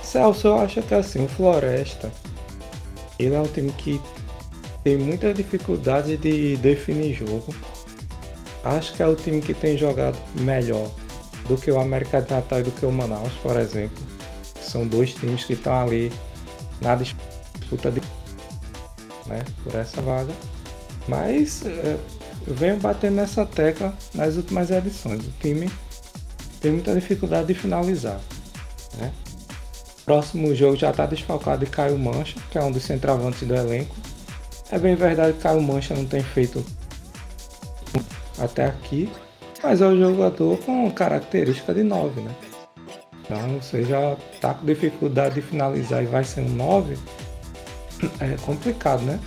[0.00, 2.10] Celso, eu acho que assim, o Floresta,
[3.18, 4.00] ele é um time que
[4.84, 7.52] tem muita dificuldade de definir jogo.
[8.62, 10.88] Acho que é o time que tem jogado melhor
[11.48, 13.98] do que o América de Natal e do que o Manaus, por exemplo.
[14.60, 16.12] São dois times que estão ali
[16.80, 18.00] na disputa de,
[19.26, 20.32] né, por essa vaga.
[21.08, 21.96] Mas é,
[22.46, 25.24] eu venho batendo nessa tecla nas últimas edições.
[25.24, 25.70] O time
[26.60, 28.20] tem muita dificuldade de finalizar.
[28.98, 29.12] Né?
[30.04, 33.94] Próximo jogo já está desfalcado de Caio Mancha, que é um dos centravantes do elenco.
[34.70, 36.64] É bem verdade que Caio Mancha não tem feito
[38.38, 39.10] até aqui,
[39.62, 42.30] mas é um jogador com característica de 9, né?
[43.22, 46.96] Então você já está com dificuldade de finalizar e vai ser um 9,
[48.20, 49.20] é complicado, né?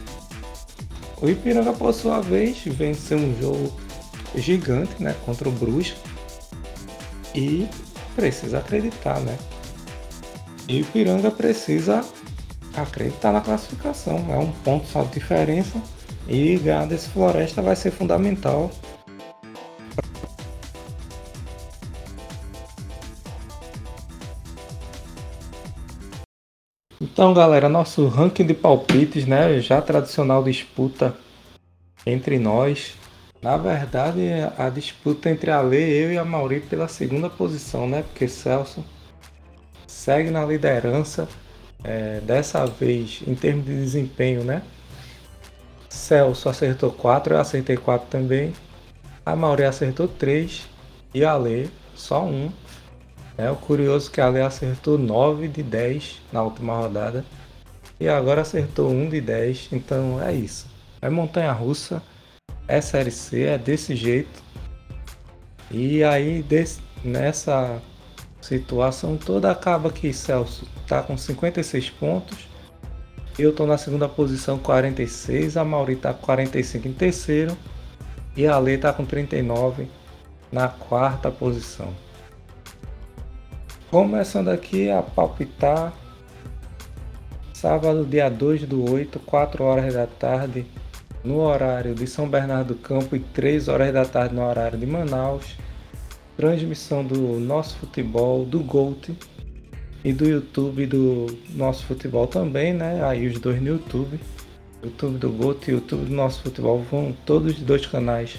[1.22, 3.74] O Ipiranga, por sua vez, venceu um jogo
[4.36, 5.16] gigante, né?
[5.26, 5.98] Contra o Brusque.
[7.36, 7.68] E
[8.16, 9.38] precisa acreditar, né?
[10.68, 12.06] E o Ipiranga precisa
[12.76, 14.26] acreditar na classificação.
[14.30, 15.82] É um ponto só de diferença.
[16.28, 18.72] E ganhar desse Floresta vai ser fundamental.
[27.20, 29.60] Então, galera, nosso ranking de palpites, né?
[29.60, 31.14] Já tradicional disputa
[32.06, 32.96] entre nós.
[33.42, 34.22] Na verdade,
[34.58, 38.04] a disputa entre a Lê, eu e a Mauri pela segunda posição, né?
[38.04, 38.86] Porque Celso
[39.86, 41.28] segue na liderança.
[41.84, 44.62] É, dessa vez, em termos de desempenho, né?
[45.90, 48.54] Celso acertou 4, eu acertei 4 também.
[49.26, 50.70] A Mauri acertou 3
[51.14, 52.50] e a Lê só 1.
[53.40, 57.24] É o curioso que a Lê acertou 9 de 10 na última rodada.
[57.98, 59.70] E agora acertou 1 de 10.
[59.72, 60.68] Então é isso.
[61.02, 62.04] É montanha russa.
[62.68, 64.44] É série C, é desse jeito.
[65.72, 67.82] E aí desse, nessa
[68.42, 72.50] situação toda acaba que Celso está com 56 pontos.
[73.38, 77.58] Eu estou na segunda posição 46, a Mauri está com 45 em terceiro
[78.36, 79.88] e a Lê está com 39
[80.52, 81.94] na quarta posição.
[83.92, 85.92] Começando aqui a palpitar.
[87.52, 90.64] Sábado, dia 2 do 8, 4 horas da tarde,
[91.24, 94.86] no horário de São Bernardo do Campo e 3 horas da tarde no horário de
[94.86, 95.58] Manaus.
[96.38, 99.18] Transmissão do nosso futebol, do Gold
[100.04, 101.26] e do YouTube do
[101.56, 103.04] nosso futebol também, né?
[103.04, 104.20] Aí os dois no YouTube.
[104.84, 108.38] YouTube do Gold e YouTube do nosso futebol vão, todos os dois canais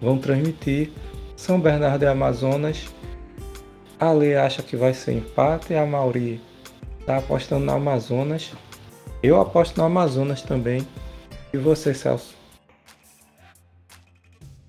[0.00, 0.92] vão transmitir.
[1.36, 2.86] São Bernardo e Amazonas
[3.98, 6.40] a Lê acha que vai ser empate, a Mauri
[7.04, 8.52] tá apostando no Amazonas.
[9.22, 10.86] Eu aposto no Amazonas também.
[11.52, 12.36] E você, Celso?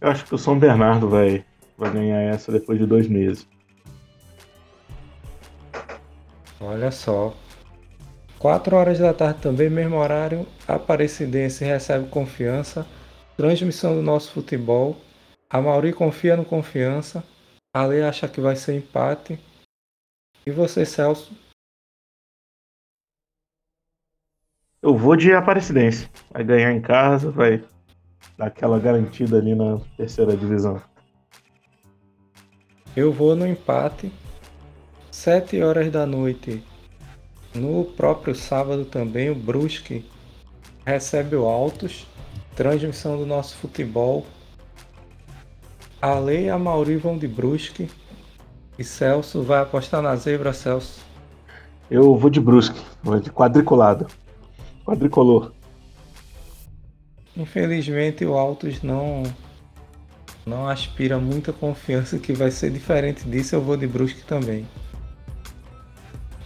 [0.02, 1.44] Eu acho que o São Bernardo vai,
[1.78, 3.46] vai ganhar essa depois de dois meses.
[6.60, 7.34] Olha só.
[8.40, 10.48] 4 horas da tarde também, mesmo horário.
[10.68, 12.88] Aparecidense recebe confiança.
[13.36, 14.98] Transmissão do nosso futebol.
[15.50, 17.24] A Mauri confia no confiança.
[17.74, 19.40] Ale acha que vai ser empate.
[20.46, 21.32] E você, Celso?
[24.82, 26.10] Eu vou de Aparecidense.
[26.32, 27.64] Vai ganhar em casa, vai
[28.38, 30.82] dar aquela garantida ali na terceira divisão.
[32.96, 34.12] Eu vou no empate.
[35.12, 36.64] 7 horas da noite.
[37.54, 40.10] No próprio sábado também, o Brusque
[40.86, 42.08] recebe o Altos.
[42.56, 44.26] Transmissão do nosso futebol
[46.02, 47.90] a Lei e a Mauri vão de Brusque.
[48.78, 51.06] E Celso vai apostar na zebra, Celso.
[51.92, 54.08] Eu vou de Brusque, vou de quadriculado.
[54.86, 55.52] Quadricolor.
[57.36, 59.24] Infelizmente o Altos não
[60.46, 64.68] não aspira muita confiança que vai ser diferente disso, eu vou de Brusque também.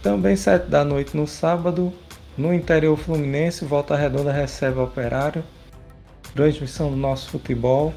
[0.02, 1.92] Também 7 da noite no sábado,
[2.36, 5.44] no interior fluminense, Volta Redonda recebe o Operário.
[6.34, 7.94] Transmissão do nosso futebol.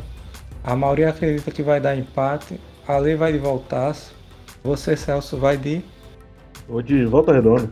[0.67, 2.59] A maioria acredita que vai dar empate.
[2.85, 4.13] A lei vai de voltaço.
[4.61, 5.81] Você, Celso, vai de.
[6.67, 7.71] Vou de volta redonda.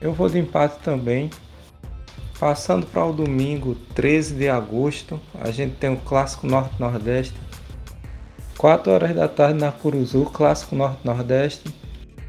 [0.00, 1.30] Eu vou de empate também.
[2.40, 7.38] Passando para o domingo, 13 de agosto, a gente tem o Clássico Norte-Nordeste.
[8.58, 11.72] 4 horas da tarde na Curuzu, Clássico Norte-Nordeste.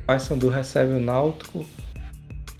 [0.05, 1.65] Paysandu recebe o Náutico.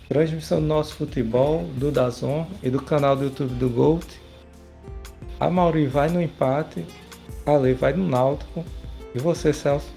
[0.09, 4.20] Transmissão do nosso futebol, do Dazon e do canal do YouTube do Gold.
[5.41, 6.85] A Mauri vai no empate,
[7.47, 8.63] a Lei vai no Náutico.
[9.15, 9.91] E você, Celso?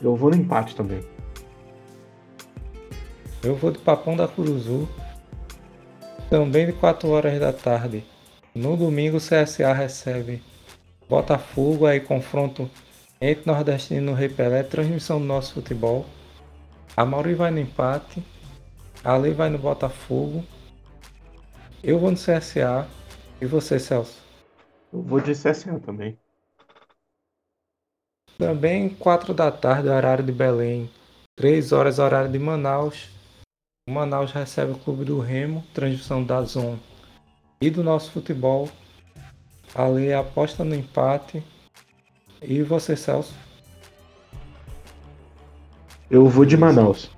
[0.00, 1.04] Eu vou no empate também.
[3.42, 4.88] Eu vou de Papão da Curuzu.
[6.30, 8.02] Também de 4 horas da tarde.
[8.54, 10.42] No domingo, o CSA recebe
[11.06, 12.70] Botafogo, aí confronto
[13.20, 16.06] entre Nordestino e Rei Pelé, transmissão do nosso futebol.
[16.96, 18.24] A Mauri vai no empate,
[19.04, 20.42] a Lei vai no Botafogo.
[21.84, 22.88] Eu vou no CSA.
[23.42, 24.26] E você, Celso?
[24.92, 26.18] Eu vou de CSA também.
[28.38, 30.90] Também 4 da tarde, horário de Belém.
[31.36, 33.10] 3 horas, horário de Manaus.
[33.88, 36.78] O Manaus recebe o Clube do Remo, transmissão da Zon
[37.60, 38.68] e do nosso futebol.
[39.74, 41.42] Ali aposta no empate.
[42.40, 43.34] E você, Celso?
[46.10, 47.10] Eu vou de Manaus.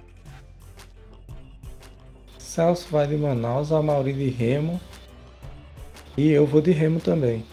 [2.38, 4.80] Celso vai de Manaus, a Mauri de Remo.
[6.16, 7.44] E eu vou de Remo também.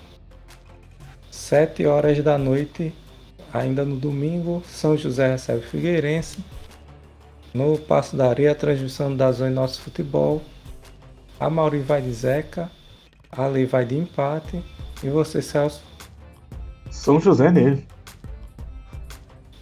[1.47, 2.93] 7 horas da noite,
[3.53, 6.39] ainda no domingo, São José recebe Figueirense.
[7.53, 10.41] No Passo da Areia, a transmissão da Zona Nosso Futebol.
[11.39, 12.69] A Mauri vai de Zeca.
[13.31, 14.61] A Lei vai de empate.
[15.01, 15.81] E você, Celso?
[16.91, 17.87] São José nele.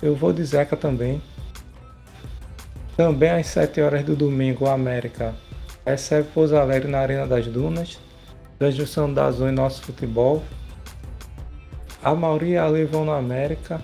[0.01, 1.21] Eu vou de Zeca também.
[2.97, 5.35] Também às 7 horas do domingo, o América
[5.85, 7.99] recebe Pouso Alegre na Arena das Dunas.
[8.57, 10.43] Transmissão da Zona Nosso Futebol.
[12.05, 13.81] A maioria ali vão na América.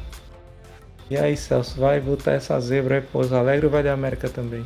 [1.10, 4.64] E aí, Celso, vai botar essa zebra aí Pouso Alegre ou vai de América também?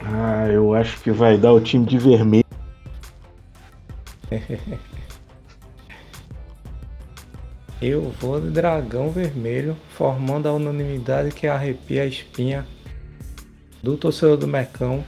[0.00, 2.44] Ah, eu acho que vai dar o time de vermelho.
[7.80, 12.66] eu vou de dragão vermelho, formando a unanimidade que arrepia a espinha
[13.82, 15.02] do torcedor do Mecão.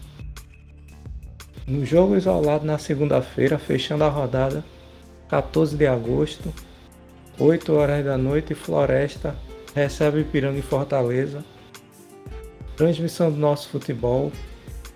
[1.66, 4.64] No jogo isolado na segunda-feira, fechando a rodada,
[5.28, 6.54] 14 de agosto,
[7.38, 9.36] 8 horas da noite, Floresta
[9.74, 11.44] recebe Ipiranga em Fortaleza.
[12.76, 14.32] Transmissão do nosso futebol.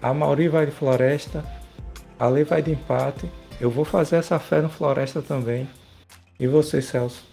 [0.00, 1.44] A Mauri vai de Floresta,
[2.18, 3.30] a Lei vai de empate.
[3.60, 5.68] Eu vou fazer essa fé no Floresta também.
[6.38, 7.28] E você, Celso?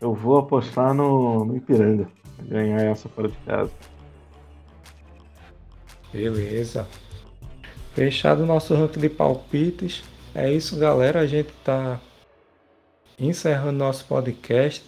[0.00, 2.06] Eu vou apostar no, no Ipiranga.
[2.42, 3.72] Ganhar essa fora de casa.
[6.12, 6.86] Beleza.
[7.92, 10.04] Fechado o nosso ranking de palpites.
[10.32, 11.20] É isso, galera.
[11.20, 12.00] A gente está
[13.20, 14.84] encerrando nosso podcast.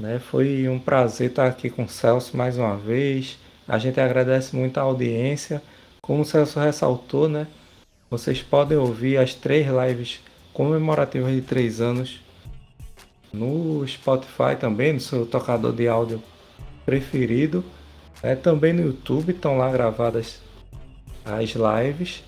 [0.00, 0.18] Né?
[0.18, 3.38] Foi um prazer estar aqui com o Celso mais uma vez.
[3.66, 5.60] A gente agradece muito a audiência.
[6.00, 7.46] Como o Celso ressaltou, né?
[8.08, 10.20] Vocês podem ouvir as três lives
[10.52, 12.20] comemorativas de três anos
[13.32, 16.22] no Spotify também, no seu tocador de áudio
[16.84, 17.64] preferido.
[18.22, 20.40] É, também no YouTube estão lá gravadas
[21.24, 22.22] as lives.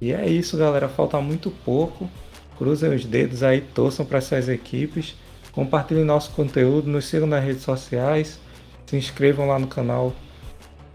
[0.00, 0.88] E é isso, galera.
[0.88, 2.08] Falta muito pouco.
[2.56, 5.16] Cruzem os dedos aí, torçam para essas equipes.
[5.52, 8.40] Compartilhem nosso conteúdo, nos sigam nas redes sociais.
[8.86, 10.12] Se inscrevam lá no canal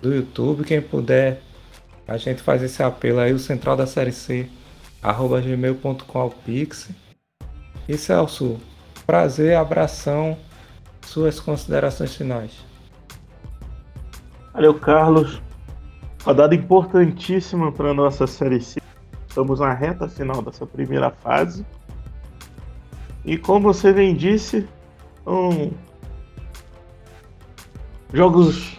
[0.01, 0.64] do YouTube.
[0.64, 1.41] Quem puder,
[2.07, 4.47] a gente faz esse apelo aí, o central da série C,
[5.01, 6.89] arroba gmail.com Pix.
[7.88, 8.60] E Celso,
[9.05, 10.38] prazer, abração,
[11.01, 12.51] suas considerações finais.
[14.53, 15.41] Valeu, Carlos.
[16.24, 18.80] Rodada importantíssima para a nossa Série C.
[19.30, 21.64] Estamos na reta final dessa primeira fase.
[23.24, 24.68] E como você bem disse,
[25.24, 25.72] são
[28.12, 28.78] jogos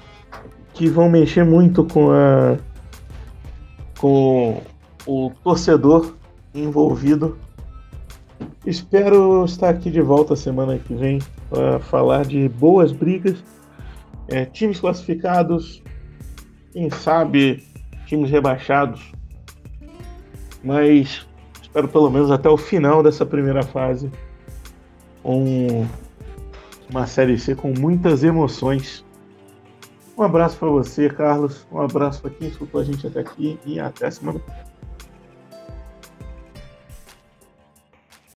[0.74, 2.58] que vão mexer muito com a
[3.98, 4.62] com
[5.06, 6.14] o torcedor
[6.54, 7.38] envolvido.
[8.66, 13.42] Espero estar aqui de volta semana que vem para falar de boas brigas
[14.28, 15.82] é, times classificados,
[16.72, 17.62] quem sabe
[18.06, 19.12] times rebaixados,
[20.62, 21.26] mas
[21.60, 24.10] espero pelo menos até o final dessa primeira fase
[25.24, 25.86] um,
[26.90, 29.04] uma série C com muitas emoções.
[30.16, 31.66] Um abraço para você, Carlos.
[31.70, 34.69] Um abraço para quem escutou a gente até aqui e até semana que vem.